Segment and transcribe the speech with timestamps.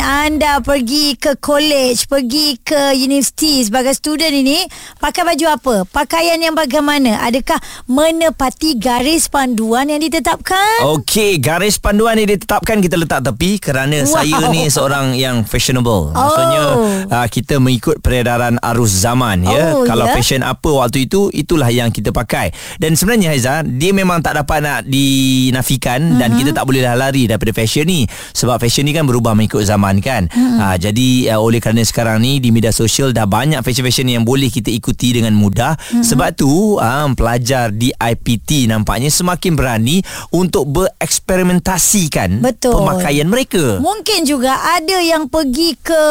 [0.00, 4.64] Anda pergi ke college, pergi ke universiti sebagai student ini,
[4.96, 5.74] pakai baju apa?
[5.84, 7.20] Pakaian yang bagaimana?
[7.28, 10.88] Adakah menepati garis panduan yang ditetapkan?
[10.96, 14.24] Okey, garis panduan yang ditetapkan kita letak tepi kerana Wow.
[14.24, 16.16] saya ni seorang yang fashionable.
[16.16, 16.64] Maksudnya
[17.12, 19.76] uh, kita mengikut peredaran arus zaman ya.
[19.76, 20.16] Oh, Kalau ya?
[20.16, 22.48] fashion apa waktu itu itulah yang kita pakai.
[22.80, 26.20] Dan sebenarnya Haiza, dia memang tak dapat nak dinafikan mm-hmm.
[26.22, 29.81] dan kita tak bolehlah lari daripada fashion ni sebab fashion ni kan berubah mengikut zaman
[29.98, 30.30] kan.
[30.30, 30.58] Mm-hmm.
[30.62, 34.48] Uh, jadi uh, oleh kerana sekarang ni di media sosial dah banyak fashion-fashion yang boleh
[34.48, 35.74] kita ikuti dengan mudah.
[35.74, 36.04] Mm-hmm.
[36.06, 39.98] Sebab tu uh, pelajar di IPT nampaknya semakin berani
[40.30, 42.78] untuk bereksperimentasikan Betul.
[42.78, 43.82] pemakaian mereka.
[43.82, 46.02] Mungkin juga ada yang pergi ke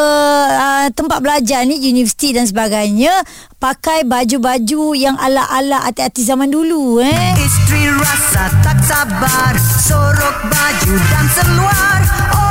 [0.52, 3.24] uh, tempat belajar ni, universiti dan sebagainya,
[3.62, 7.38] pakai baju-baju yang ala-ala hati-hati zaman dulu eh.
[7.38, 12.00] Istri rasa tak sabar Sorok baju dan seluar
[12.34, 12.51] Oh,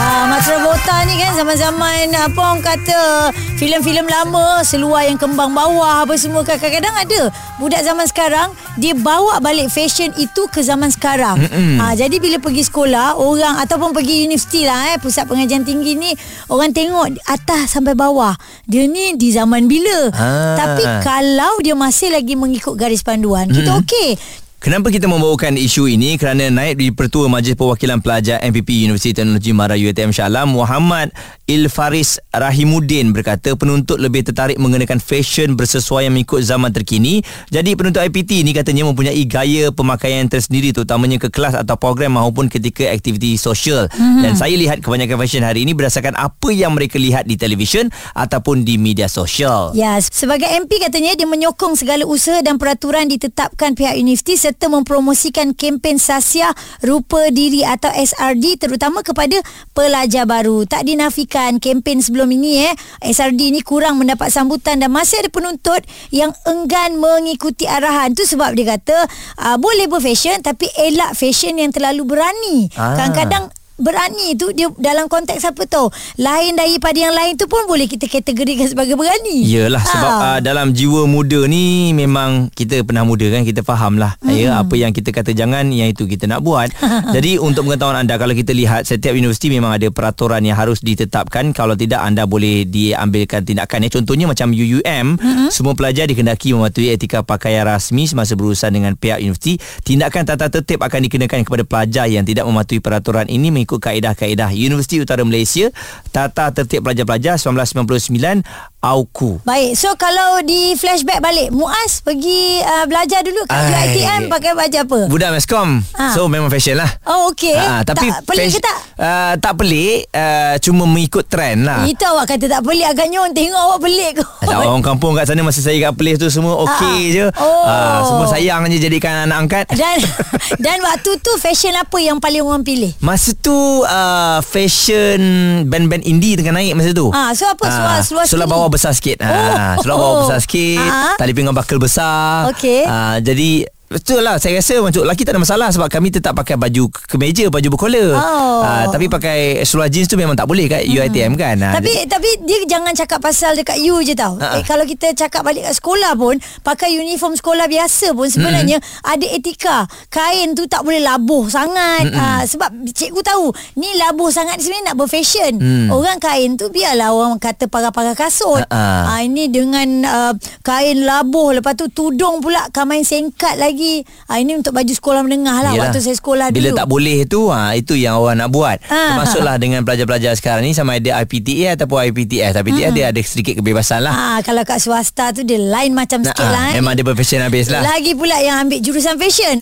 [0.00, 3.28] Ah, Travolta ni kan zaman-zaman apa orang kata
[3.60, 7.22] filem-filem lama seluar yang kembang bawah apa semua kan kadang-kadang ada
[7.60, 8.48] budak zaman sekarang
[8.80, 11.36] dia bawa balik fashion itu ke zaman sekarang.
[11.76, 16.10] Ah, jadi bila pergi sekolah orang ataupun pergi universiti lah eh pusat pengajian tinggi ni
[16.48, 18.32] orang tengok atas sampai bawah.
[18.64, 20.08] Dia ni di zaman bila.
[20.16, 20.56] Ah.
[20.56, 24.16] Tapi kalau dia masih lagi mengikut garis panduan kita okey.
[24.60, 26.20] Kenapa kita membawakan isu ini?
[26.20, 31.16] Kerana naib di Pertua Majlis Perwakilan Pelajar MPP Universiti Teknologi Mara UiTM Shah Alam Muhammad
[31.48, 37.24] Ilfaris Rahimuddin berkata penuntut lebih tertarik mengenakan fashion bersesuaian mengikut zaman terkini.
[37.48, 42.52] Jadi penuntut IPT ini katanya mempunyai gaya pemakaian tersendiri terutamanya ke kelas atau program maupun
[42.52, 43.88] ketika aktiviti sosial.
[43.96, 44.22] Mm-hmm.
[44.28, 48.60] Dan saya lihat kebanyakan fashion hari ini berdasarkan apa yang mereka lihat di televisyen ataupun
[48.62, 49.72] di media sosial.
[49.72, 55.54] Ya, sebagai MP katanya dia menyokong segala usaha dan peraturan ditetapkan pihak universiti serta mempromosikan
[55.54, 56.50] kempen Sasia
[56.82, 59.38] Rupa Diri atau SRD terutama kepada
[59.70, 60.66] pelajar baru.
[60.66, 65.86] Tak dinafikan kempen sebelum ini eh SRD ni kurang mendapat sambutan dan masih ada penuntut
[66.10, 68.10] yang enggan mengikuti arahan.
[68.10, 69.06] Tu sebab dia kata
[69.38, 72.66] uh, boleh berfashion tapi elak fashion yang terlalu berani.
[72.74, 72.98] Ah.
[72.98, 75.88] Kadang-kadang berani tu dia dalam konteks apa tau
[76.20, 80.18] lain daripada yang lain tu pun boleh kita kategorikan sebagai berani Yelah sebab Ah.
[80.36, 84.34] uh, dalam jiwa muda ni memang kita pernah muda kan kita faham lah hmm.
[84.34, 86.74] ya apa yang kita kata jangan yang itu kita nak buat.
[87.16, 91.54] Jadi untuk pengetahuan anda kalau kita lihat setiap universiti memang ada peraturan yang harus ditetapkan
[91.54, 95.48] kalau tidak anda boleh diambilkan tindakan ya contohnya macam UUM hmm.
[95.54, 99.62] semua pelajar dikendaki mematuhi etika pakaian rasmi semasa berurusan dengan pihak universiti.
[99.86, 104.98] Tindakan tata tertib akan dikenakan kepada pelajar yang tidak mematuhi peraturan ini mengikut kaedah-kaedah Universiti
[104.98, 105.70] Utara Malaysia
[106.10, 108.42] Tata Tertib Pelajar-Pelajar 1999
[108.80, 109.44] AUKU.
[109.44, 113.60] Baik, so kalau di flashback balik, Muaz pergi uh, belajar dulu kat.
[113.90, 114.98] UiTM pakai baju apa?
[115.06, 116.12] Budak meskom Ha.
[116.12, 117.52] So memang fashion lah Oh, okey.
[117.52, 118.78] Ah, tapi Tak pelik ke tak?
[118.96, 123.32] Uh, tak pelik uh, Cuma mengikut trend lah Itu awak kata tak pelik agaknya orang
[123.32, 124.28] tengok awak pelik kot.
[124.40, 127.10] tak, orang kampung kat sana Masa saya kat place tu Semua okey Ah.
[127.10, 127.64] je Oh.
[127.64, 129.98] Ah, Semua sayang je Jadikan anak angkat Dan
[130.64, 132.96] dan waktu tu fashion apa yang paling orang pilih?
[132.98, 133.52] Masa tu
[133.82, 135.20] uh, Fashion
[135.66, 137.64] Band-band indie Tengah naik masa tu Ah, so apa?
[137.66, 138.56] Seluar- seluar Seluar skinny?
[138.70, 139.82] Besar sikit ah, Oh.
[139.82, 141.14] Seluar bawah besar sikit Ah.
[141.14, 142.82] Tali pinggang bakal besar Okey.
[142.82, 146.54] Ah, Jadi Betul lah Saya rasa untuk lelaki tak ada masalah Sebab kami tetap pakai
[146.54, 148.62] baju kemeja Baju berkola Oh.
[148.62, 152.30] Ah, Tapi pakai seluar jeans tu Memang tak boleh kat UiTM kan Ah, Tapi tapi
[152.44, 154.36] dia jangan cakap pasal dekat you je tau.
[154.36, 154.60] Ha.
[154.60, 159.08] Eh, kalau kita cakap balik kat sekolah pun pakai uniform sekolah biasa pun sebenarnya hmm.
[159.08, 159.78] ada etika.
[160.12, 162.12] Kain tu tak boleh labuh sangat.
[162.12, 162.20] Hmm.
[162.20, 165.54] Uh, sebab cikgu tahu ni labuh sangat sebenarnya nak berfashion.
[165.56, 165.88] Hmm.
[165.90, 168.62] Orang kain tu biarlah orang kata parah-parah kasut.
[168.68, 169.16] Ha-ha.
[169.16, 173.79] Uh, ini dengan uh, kain labuh lepas tu tudung pula kamain singkat lagi.
[173.80, 175.88] Uh, ini untuk baju sekolah menengah lah Yelah.
[175.88, 176.76] waktu saya sekolah Bila dulu.
[176.76, 179.16] tak boleh tu ha, Itu yang orang nak buat Ah.
[179.16, 184.02] Termasuklah dengan pelajar-pelajar sekarang ni Sama ada IPTA ataupun IPTS IPTA dia ada sedikit kebebasan
[184.02, 186.64] lah Ah, kalau kat swasta tu dia lain macam sikit Ah, lah.
[186.68, 186.74] eh.
[186.76, 189.56] Memang dia berfashion habis lah Lagi pula yang ambil jurusan fashion.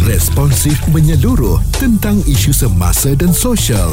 [0.00, 3.92] Responsif menyeluruh tentang isu semasa dan sosial.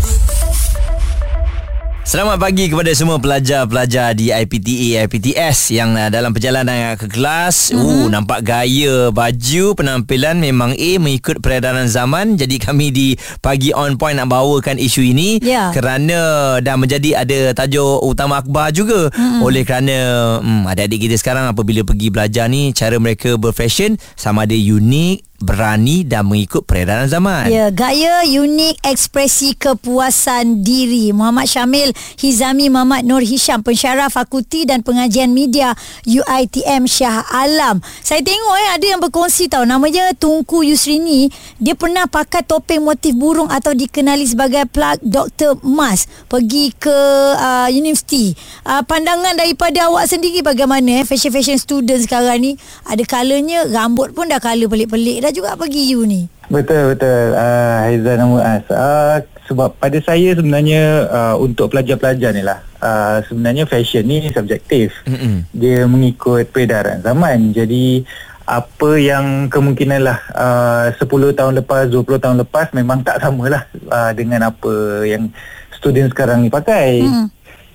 [2.01, 7.71] Selamat pagi kepada semua pelajar-pelajar di IPTA, IPTS yang uh, dalam perjalanan ke kelas.
[7.71, 7.87] Mm-hmm.
[7.87, 12.41] Uh, nampak gaya baju, penampilan memang A mengikut peredaran zaman.
[12.41, 15.69] Jadi kami di Pagi On Point nak bawakan isu ini Ya.
[15.71, 19.13] kerana dah menjadi ada tajuk utama akhbar juga.
[19.13, 19.39] Mm-hmm.
[19.45, 19.97] Oleh kerana
[20.41, 26.05] um, adik-adik kita sekarang apabila pergi belajar ni cara mereka berfashion sama ada unik berani
[26.05, 27.49] dan mengikut peredaran zaman.
[27.49, 31.09] Ya, gaya unik ekspresi kepuasan diri.
[31.11, 31.91] Muhammad Syamil
[32.21, 35.73] Hizami Muhammad Nur Hisham pensyarah fakulti dan pengajian media
[36.05, 37.81] UiTM Shah Alam.
[38.05, 41.33] Saya tengok eh ada yang berkongsi tahu nama dia Tunku Yusrini.
[41.57, 45.57] Dia pernah pakai topeng motif burung atau dikenali sebagai plug Dr.
[45.65, 46.97] Mas pergi ke
[47.35, 48.37] uh, universiti.
[48.61, 52.51] Uh, pandangan daripada awak sendiri bagaimana eh fashion-fashion student sekarang ni?
[52.85, 56.27] Ada kalanya rambut pun dah color pelik-pelik dah juga pergi you ni.
[56.51, 62.43] Betul betul uh, Haizan dan Muaz uh, sebab pada saya sebenarnya uh, untuk pelajar-pelajar ni
[62.43, 65.47] lah uh, sebenarnya fashion ni subjektif Mm-mm.
[65.55, 68.03] dia mengikut peredaran zaman jadi
[68.43, 74.11] apa yang kemungkinan lah uh, 10 tahun lepas 20 tahun lepas memang tak samalah uh,
[74.11, 75.31] dengan apa yang
[75.71, 77.27] student sekarang ni pakai Hmm.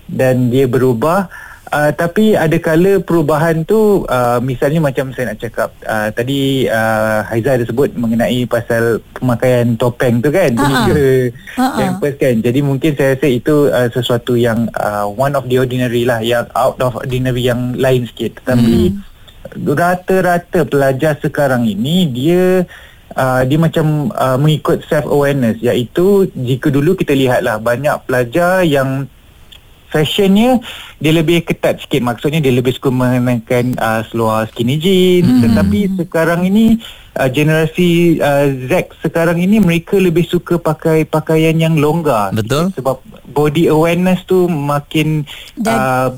[0.05, 1.33] dan dia berubah
[1.67, 7.27] Uh, tapi ada kala perubahan tu uh, misalnya macam saya nak cakap uh, tadi uh,
[7.27, 10.63] Haiza ada sebut mengenai pasal pemakaian topeng tu kan Ha-ha.
[10.63, 11.03] Tiga
[11.59, 11.75] Ha-ha.
[11.75, 16.07] campus kan jadi mungkin saya rasa itu uh, sesuatu yang uh, one of the ordinary
[16.07, 18.95] lah yang out of ordinary yang lain sikit tetapi
[19.67, 22.63] rata-rata pelajar sekarang ini dia
[23.17, 29.09] Uh, dia macam uh, mengikut self awareness iaitu jika dulu kita lihatlah banyak pelajar yang
[29.87, 30.59] fashionnya
[30.99, 35.41] dia lebih ketat sikit maksudnya dia lebih suka mengenakan uh, seluar skinny jeans hmm.
[35.47, 36.79] tetapi sekarang ini
[37.17, 38.71] uh, generasi uh, Z
[39.01, 42.69] sekarang ini mereka lebih suka pakai pakaian yang longgar Betul.
[42.71, 46.09] sebab body awareness tu makin Dan- uh,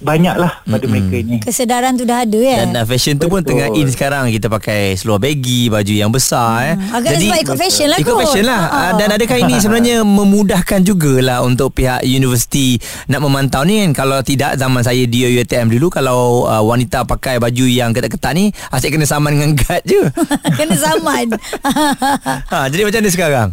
[0.00, 2.60] banyak lah pada mereka ini Kesedaran tu dah ada ya.
[2.62, 3.56] Dan uh, fashion tu pun Betul.
[3.56, 6.74] tengah in sekarang Kita pakai seluar baggy Baju yang besar eh.
[6.76, 8.20] Hmm, agak sebab ikut fashion lah Ikut kot.
[8.20, 8.68] fashion lah Ha.
[8.68, 12.76] uh, Dan adakah ini sebenarnya Memudahkan jugalah Untuk pihak universiti
[13.06, 17.40] Nak memantau ni kan Kalau tidak Zaman saya di UiTM dulu Kalau uh, wanita pakai
[17.40, 20.04] baju yang ketat-ketat ni Asyik kena saman dengan guard je
[20.58, 21.26] Kena zaman.
[22.52, 23.48] ha, Jadi macam mana sekarang?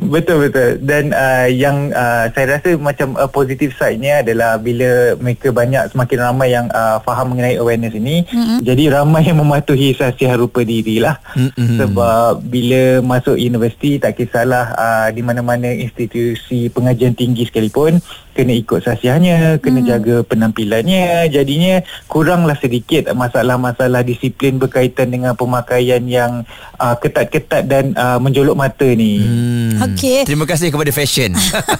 [0.00, 5.52] Betul betul dan uh, yang uh, saya rasa macam uh, positive side-nya adalah bila mereka
[5.52, 8.64] banyak semakin ramai yang uh, faham mengenai awareness ini mm-hmm.
[8.64, 11.76] jadi ramai yang mematuhi sasiah rupa diri lah Mm-mm.
[11.76, 18.00] sebab bila masuk universiti tak kisahlah uh, di mana-mana institusi pengajian tinggi sekalipun
[18.32, 26.42] kena ikut sasiahnya kena jaga penampilannya jadinya kuranglah sedikit masalah-masalah disiplin berkaitan dengan pemakaian yang
[26.76, 29.92] uh, ketat-ketat dan uh, menjolok mata ni Hmm.
[29.92, 30.24] Okey.
[30.24, 31.32] Terima kasih kepada fashion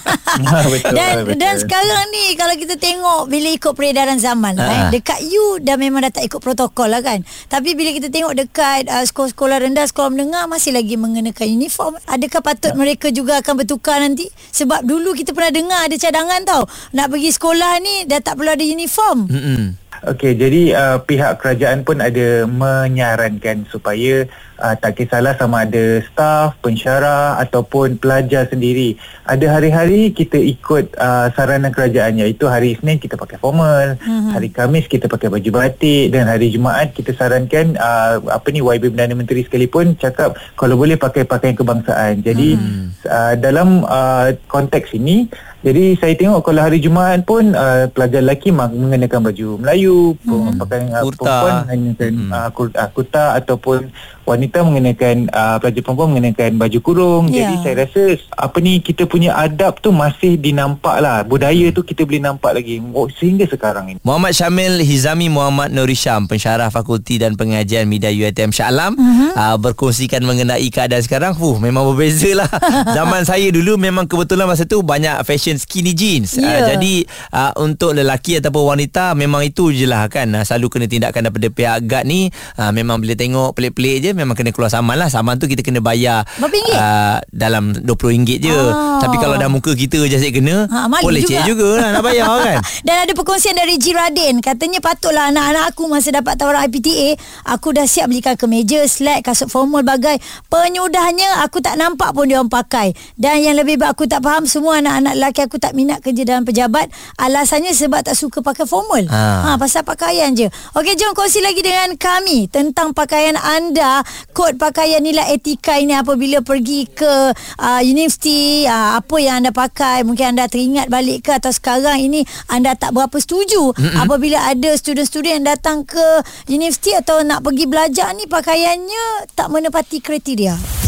[0.73, 1.37] betul, Dan betul.
[1.37, 4.65] dan sekarang ni kalau kita tengok bila ikut peredaran zaman Ha.
[4.69, 7.19] eh, dekat you dah memang dah tak ikut protokol lah kan.
[7.47, 11.97] Tapi bila kita tengok dekat uh, sekolah-sekolah rendah, sekolah menengah masih lagi mengenakan uniform.
[12.05, 14.29] Adakah patut mereka juga akan bertukar nanti?
[14.51, 16.67] Sebab dulu kita pernah dengar ada cadangan tau.
[16.93, 19.27] Nak pergi sekolah ni dah tak perlu ada uniform.
[19.27, 19.83] Mm-mm.
[20.03, 24.27] Okey, jadi uh, pihak kerajaan pun ada menyarankan supaya
[24.59, 28.99] uh, tak kisahlah sama ada staf, pensyarah ataupun pelajar sendiri.
[29.23, 34.35] Ada hari-hari kita ikut uh, saranan kerajaan iaitu hari Isnin kita pakai formal, mm-hmm.
[34.35, 38.91] hari Khamis kita pakai baju batik dan hari Jumaat kita sarankan uh, apa ni YB
[38.91, 42.19] Perdana Menteri sekalipun cakap kalau boleh pakai pakaian kebangsaan.
[42.19, 43.07] Jadi mm.
[43.07, 45.31] uh, dalam uh, konteks ini
[45.63, 50.59] jadi saya tengok kalau hari Jumaat pun uh, pelajar lelaki mengenakan baju Melayu, hmm.
[50.59, 51.23] pakai uh, Kurta.
[51.23, 52.19] perempuan mengenakan Hmm.
[52.19, 52.31] hmm.
[52.35, 53.79] uh, kurta, uh, kurta ataupun
[54.23, 57.23] wanita mengenakan uh, pelajar perempuan mengenakan baju kurung.
[57.29, 57.47] Ya.
[57.47, 58.03] Jadi saya rasa
[58.35, 61.21] apa ni kita punya adab tu masih dinampak lah.
[61.27, 63.99] Budaya tu kita boleh nampak lagi oh, sehingga sekarang ini.
[64.01, 69.33] Muhammad Syamil Hizami Muhammad Nurisham pensyarah fakulti dan pengajian media UiTM Shah Alam uh-huh.
[69.35, 72.47] uh, berkongsikan mengenai keadaan sekarang fuh memang berbeza lah
[72.97, 76.49] zaman saya dulu memang kebetulan masa tu banyak fashion skinny jeans Ya.
[76.49, 76.93] uh, jadi
[77.29, 81.49] uh, untuk lelaki ataupun wanita memang itu je lah kan uh, selalu kena tindakan daripada
[81.51, 85.07] pihak guard ni uh, memang bila tengok pelik-pelik je memang kena keluar saman lah.
[85.07, 86.73] Saman tu kita kena bayar Berapa ringgit?
[86.73, 88.53] uh, dalam RM20 je.
[88.53, 88.99] Ah.
[88.99, 91.29] tapi kalau dah muka kita je asyik kena Ha, boleh juga.
[91.35, 92.57] cek juga lah nak bayar kan?
[92.87, 97.15] Dan ada perkongsian dari Jiradin Katanya patutlah anak-anak aku Masa dapat tawaran IPTA
[97.47, 100.19] Aku dah siap belikan kemeja Slack, kasut formal bagai.
[100.47, 102.93] Penyudahnya Aku tak nampak pun dia orang pakai.
[103.13, 106.43] Dan yang lebih baik Aku tak faham Semua anak-anak lelaki Aku tak minat kerja dalam
[106.43, 106.87] pejabat.
[107.15, 109.03] Alasannya sebab tak suka pakai formal.
[109.07, 109.21] Ha.
[109.43, 110.45] ha pasal pakaian je.
[110.73, 116.43] Okey jom kongsi lagi dengan kami Tentang pakaian anda Kod pakaian nilai etika ini Apabila
[116.43, 121.51] pergi ke uh, Universiti uh, Apa yang anda pakai Mungkin anda teringat balik ke Atau
[121.55, 123.99] sekarang ini Anda tak berapa setuju mm-hmm.
[124.03, 129.99] Apabila ada student-student yang datang ke Universiti Atau nak pergi belajar ni Pakaiannya Tak menepati
[130.03, 130.83] kriteria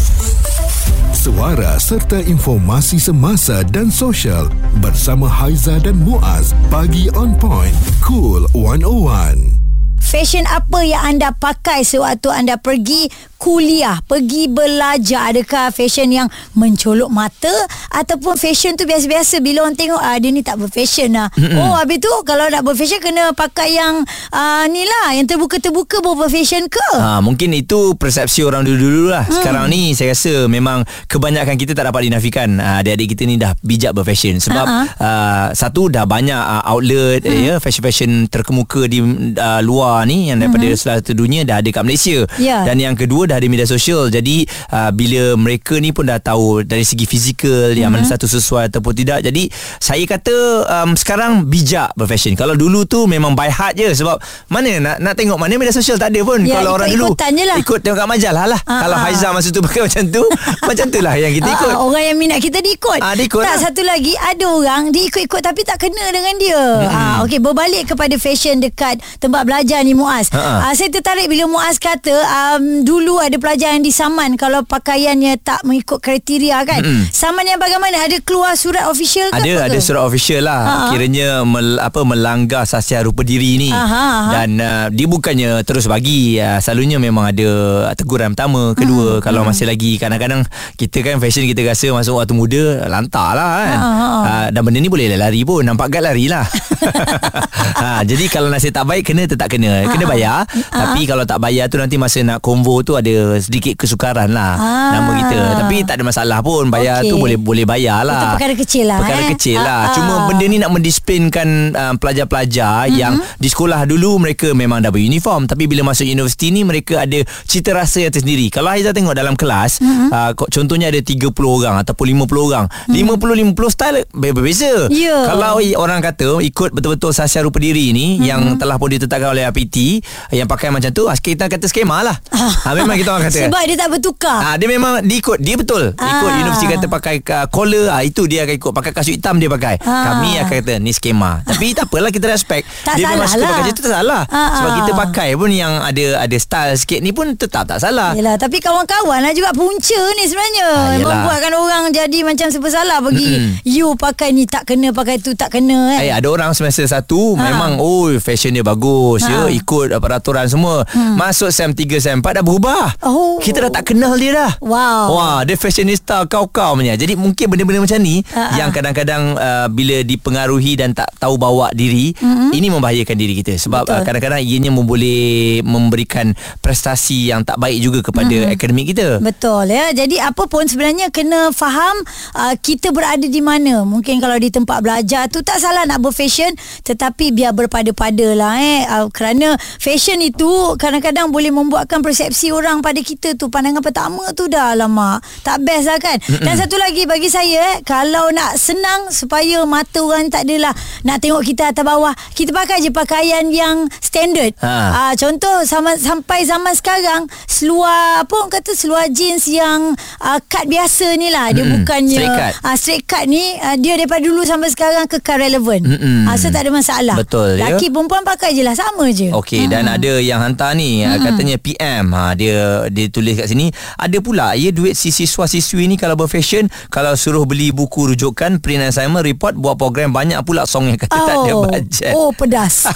[1.26, 4.46] Suara serta informasi semasa dan sosial
[4.78, 9.65] bersama Haiza dan Muaz bagi on point cool 101.
[10.06, 15.32] Fashion apa yang anda pakai sewaktu anda pergi kuliah, pergi belajar.
[15.32, 17.52] Adakah fashion yang mencolok mata
[17.92, 21.28] ataupun fashion tu biasa-biasa bila orang tengok ah dia ni tak berfashion lah.
[21.36, 21.60] Mm-hmm.
[21.60, 24.02] Oh habis tu kalau nak berfashion kena pakai yang
[24.32, 26.88] ah, ni lah yang terbuka-terbuka baru berfashion ke?
[26.96, 29.24] Ha, mungkin itu persepsi orang dulu-dulu lah.
[29.28, 29.34] Hmm.
[29.36, 32.56] Sekarang ni saya rasa memang kebanyakan kita tak dapat dinafikan.
[32.56, 34.82] Ha, adik-adik kita ni dah bijak berfashion sebab Ha-ha.
[34.96, 37.42] uh, satu dah banyak uh, outlet hmm.
[37.42, 39.04] ya fashion-fashion terkemuka di
[39.36, 40.78] uh, luar ni yang daripada hmm.
[40.78, 42.18] seluruh dunia dah ada kat Malaysia.
[42.40, 42.64] Ya.
[42.64, 44.08] Dan yang kedua dah ada media sosial.
[44.08, 48.70] Jadi uh, bila mereka ni pun dah tahu dari segi fizikal yang mana satu sesuai
[48.72, 49.18] ataupun tidak.
[49.26, 52.38] Jadi saya kata um, sekarang bijak berfashion.
[52.38, 54.18] Kalau dulu tu memang by heart je sebab
[54.48, 56.40] mana nak nak tengok mana media sosial tak ada pun.
[56.46, 57.58] Ya, Kalau orang dulu lah.
[57.58, 58.60] ikut tengok kat majalah lah.
[58.64, 59.04] Ah, Kalau ah.
[59.06, 60.22] Haizah masa tu pakai macam tu,
[60.62, 61.72] macam tu lah yang kita ikut.
[61.74, 63.00] Ah, orang yang minat kita diikut.
[63.02, 63.62] Ah, diikut tak lah.
[63.68, 66.62] satu lagi ada orang dia ikut-ikut tapi tak kena dengan dia.
[66.86, 70.28] Ah okey berbalik kepada fashion dekat tempat belajar ni Muaz.
[70.30, 70.70] Ha-ha.
[70.70, 75.62] Ah, saya tertarik bila Muaz kata um, dulu ada pelajar yang disaman kalau pakaiannya tak
[75.62, 76.80] mengikut kriteria kan.
[76.80, 77.08] Mm-mm.
[77.08, 77.98] Saman yang bagaimana?
[77.98, 79.82] Ada keluar surat official ke Ada ada ke?
[79.82, 80.74] surat official lah Ha.
[80.88, 84.30] kiranya mel, apa melanggar sasiar rupa diri ni Aha, aha.
[84.32, 87.48] dan uh, dia bukannya terus bagi uh, selalunya memang ada
[87.92, 90.42] teguran pertama kedua Hmm, kalau masih lagi kadang-kadang
[90.74, 94.20] kita kan fashion kita rasa masuk waktu muda lantar lah kan Ha, ha, ha.
[94.24, 96.42] uh, dan benda ni boleh lari pun nampak gad lari lah
[97.78, 101.66] ha, jadi kalau nasib tak baik kena tetap kena kena bayar tapi kalau tak bayar
[101.66, 103.05] tu nanti masa nak convo tu ada
[103.40, 104.90] sedikit kesukaran lah Ah.
[104.94, 107.10] nama kita tapi tak ada masalah pun bayar Okey.
[107.12, 109.30] tu boleh boleh bayar lah Itu perkara kecil lah, perkara eh.
[109.34, 110.20] kecil lah Ah, cuma ah.
[110.26, 112.96] benda ni nak mendisiplinkan uh, pelajar-pelajar mm-hmm.
[112.98, 117.20] yang di sekolah dulu mereka memang dah beruniform tapi bila masuk universiti ni mereka ada
[117.44, 120.08] cita rasa yang tersendiri kalau Haizah tengok dalam kelas mm-hmm.
[120.10, 123.52] uh, contohnya ada 30 orang ataupun 50 orang mm-hmm.
[123.52, 125.28] 50-50 style berbeza Ya.
[125.28, 128.24] kalau orang kata ikut betul-betul sasiar rupa diri ni mm-hmm.
[128.26, 130.00] yang telah pun ditetapkan oleh RPT
[130.32, 133.62] yang pakai macam tu ah, kita kata skema lah ha, memang kita orang kata Sebab
[133.62, 134.38] dia tak bertukar.
[134.38, 135.92] Ah dia memang diikut dia betul.
[135.92, 136.34] Ikut Ah.
[136.34, 139.76] universiti kata pakai uh, collar ah itu dia akan ikut pakai kasut hitam dia pakai.
[139.80, 140.14] Ah.
[140.14, 141.40] Kami akan kata ni skema.
[141.42, 142.64] Tapi tak apalah kita respect.
[142.82, 143.48] Tak dia memang suka lah.
[143.48, 144.22] pakai macam tu tak salah.
[144.26, 144.76] Ah, Sebab ah.
[144.76, 148.12] kita pakai pun yang ada ada style sikit ni pun tetap tak salah.
[148.12, 150.98] Yelah tapi kawan-kawan lah juga punca ni sebenarnya Ah.
[150.98, 153.50] Membuatkan orang jadi macam serba salah Bagi Mm-mm.
[153.64, 157.18] you pakai ni tak kena Pakai tu tak kena kan Eh ada orang semester satu
[157.28, 157.42] Ha.
[157.42, 159.28] memang oh fashion dia bagus Ha.
[159.28, 160.82] ya ikut peraturan semua.
[161.14, 162.85] Masuk sem 3 sem 4 dah berubah.
[163.04, 163.38] Oh.
[163.42, 164.52] Kita dah tak kenal dia dah.
[164.62, 165.04] Wow.
[165.16, 166.96] Wah, dia fashionista kau-kau punya.
[166.96, 168.56] Jadi mungkin benda-benda macam ni ha.
[168.56, 172.50] yang kadang-kadang uh, bila dipengaruhi dan tak tahu bawa diri, mm-hmm.
[172.54, 173.96] ini membahayakan diri kita sebab Betul.
[173.96, 176.30] uh, kadang-kadang ianya boleh memberikan
[176.62, 178.54] prestasi yang tak baik juga kepada mm-hmm.
[178.54, 179.18] akademik kita.
[179.18, 179.90] Betul ya.
[179.90, 181.96] Jadi apa pun sebenarnya kena faham
[182.38, 183.82] uh, kita berada di mana.
[183.82, 186.54] Mungkin kalau di tempat belajar tu tak salah nak berfashion
[186.86, 188.80] tetapi biar berpada-pada lah eh.
[188.86, 194.48] Uh, kerana fashion itu kadang-kadang boleh membuatkan persepsi orang pada kita tu pandangan pertama tu
[194.48, 195.22] dah alamak.
[195.44, 196.16] Tak best lah kan.
[196.42, 200.72] Dan satu lagi bagi saya eh kalau nak senang supaya mata orang tak adalah
[201.06, 204.52] nak tengok kita atas bawah, kita pakai je pakaian yang standard.
[204.60, 204.72] Ha.
[204.92, 210.66] Ah contoh sama sampai zaman sekarang seluar apa orang kata seluar jeans yang uh, cut
[210.66, 211.82] biasa ni lah dia Mm-mm.
[211.82, 212.52] bukannya Straight cut.
[212.64, 215.84] ah straight cut ni uh, dia daripada dulu sampai sekarang kekal relevan.
[215.84, 216.26] Mm-mm.
[216.26, 217.16] Ah so tak ada masalah.
[217.16, 217.74] Betul, ya.
[217.74, 219.30] Laki perempuan pakai je lah sama je.
[219.30, 221.22] Okey dan ada yang hantar ni hmm.
[221.22, 222.58] katanya PM ha dia
[222.90, 227.44] dia tulis kat sini ada pula ya duit si siswa-siswi ni kalau berfashion kalau suruh
[227.44, 231.52] beli buku rujukan print assignment report buat program banyak pula song yang kata tak ada
[231.66, 232.12] bajet.
[232.14, 232.86] Oh pedas.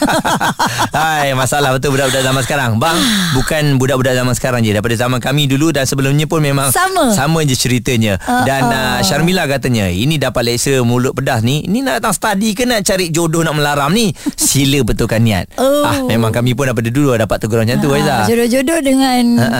[0.96, 2.70] Hai masalah betul budak-budak zaman sekarang.
[2.78, 2.96] Bang,
[3.36, 4.70] bukan budak-budak zaman sekarang je.
[4.74, 7.12] Daripada zaman kami dulu dan sebelumnya pun memang Sama.
[7.14, 8.16] sama je ceritanya.
[8.24, 8.74] Uh, dan uh.
[8.74, 12.84] uh, Syarmila katanya, ini dapat lecture mulut pedas ni, ini nak datang study ke nak
[12.86, 14.12] cari jodoh nak melaram ni?
[14.38, 15.52] Sila betulkan niat.
[15.58, 15.84] Oh.
[15.86, 18.20] Ah, memang kami pun daripada dulu dapat teguran macam tu Ah, Aizah.
[18.30, 19.59] Jodoh-jodoh dengan Ha, ha.